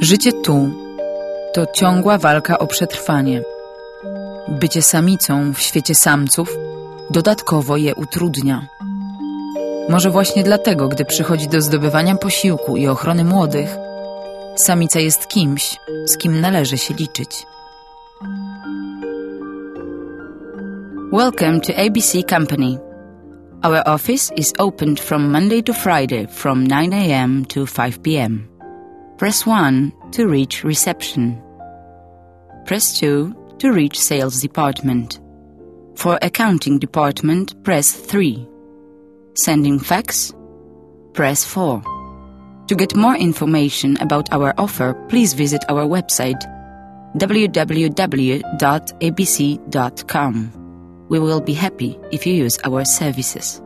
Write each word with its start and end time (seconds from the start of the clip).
Życie 0.00 0.32
tu 0.32 0.70
to 1.54 1.66
ciągła 1.74 2.18
walka 2.18 2.58
o 2.58 2.66
przetrwanie. 2.66 3.42
Bycie 4.48 4.82
samicą 4.82 5.52
w 5.52 5.60
świecie 5.60 5.94
samców 5.94 6.56
dodatkowo 7.10 7.76
je 7.76 7.94
utrudnia. 7.94 8.66
Może 9.88 10.10
właśnie 10.10 10.42
dlatego, 10.42 10.88
gdy 10.88 11.04
przychodzi 11.04 11.48
do 11.48 11.60
zdobywania 11.60 12.16
posiłku 12.16 12.76
i 12.76 12.88
ochrony 12.88 13.24
młodych, 13.24 13.76
samica 14.56 15.00
jest 15.00 15.26
kimś, 15.28 15.76
z 16.06 16.16
kim 16.18 16.40
należy 16.40 16.78
się 16.78 16.94
liczyć. 16.94 17.46
Welcome 21.12 21.60
to 21.60 21.72
ABC 21.76 22.22
Company. 22.22 22.78
Our 23.62 23.82
office 23.86 24.34
is 24.34 24.52
opened 24.58 25.00
from 25.00 25.30
Monday 25.30 25.62
to 25.62 25.72
Friday 25.72 26.26
from 26.28 26.68
9 26.68 26.94
a.m. 26.94 27.44
to 27.44 27.66
5 27.66 27.98
p.m. 27.98 28.55
Press 29.18 29.46
1 29.46 29.92
to 30.12 30.28
reach 30.28 30.62
reception. 30.62 31.42
Press 32.66 32.98
2 33.00 33.56
to 33.58 33.72
reach 33.72 33.98
sales 33.98 34.42
department. 34.42 35.20
For 35.94 36.18
accounting 36.20 36.78
department, 36.78 37.64
press 37.64 37.92
3. 37.92 38.46
Sending 39.34 39.78
fax? 39.78 40.34
Press 41.14 41.46
4. 41.46 41.80
To 42.68 42.74
get 42.74 42.94
more 42.94 43.16
information 43.16 43.96
about 44.02 44.30
our 44.34 44.52
offer, 44.58 44.92
please 45.08 45.32
visit 45.32 45.64
our 45.70 45.86
website 45.86 46.42
www.abc.com. 47.16 47.86
We 51.08 51.18
will 51.18 51.40
be 51.40 51.54
happy 51.54 51.98
if 52.12 52.26
you 52.26 52.34
use 52.34 52.58
our 52.64 52.84
services. 52.84 53.62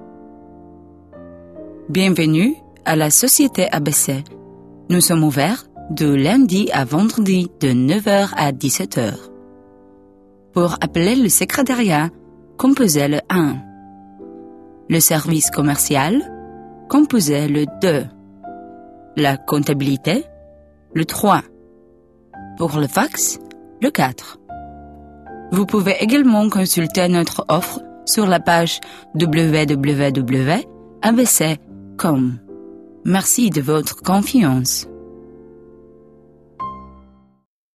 Bienvenue 1.90 2.54
à 2.86 2.94
la 2.94 3.10
Société 3.10 3.68
ABC. 3.72 4.39
Nous 4.90 5.00
sommes 5.00 5.22
ouverts 5.22 5.66
de 5.90 6.12
lundi 6.12 6.68
à 6.72 6.84
vendredi 6.84 7.48
de 7.60 7.68
9h 7.68 8.30
à 8.36 8.50
17h. 8.50 9.12
Pour 10.52 10.78
appeler 10.80 11.14
le 11.14 11.28
secrétariat, 11.28 12.10
composez 12.58 13.06
le 13.06 13.20
1. 13.30 13.54
Le 14.88 14.98
service 14.98 15.52
commercial, 15.52 16.20
composez 16.88 17.46
le 17.46 17.66
2. 17.80 18.04
La 19.16 19.36
comptabilité, 19.36 20.24
le 20.92 21.04
3. 21.04 21.42
Pour 22.58 22.76
le 22.76 22.88
fax, 22.88 23.38
le 23.80 23.90
4. 23.90 24.40
Vous 25.52 25.66
pouvez 25.66 25.94
également 26.00 26.50
consulter 26.50 27.06
notre 27.06 27.44
offre 27.48 27.80
sur 28.06 28.26
la 28.26 28.40
page 28.40 28.80
www.abc.com. 29.14 30.60
Merci 33.04 33.48
de 33.48 33.62
votre 33.62 34.02
confiance. 34.02 34.89